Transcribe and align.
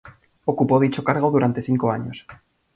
Ocupó 0.45 0.79
dicho 0.79 1.03
cargo 1.03 1.29
durante 1.29 1.61
cinco 1.61 1.91
años. 1.91 2.25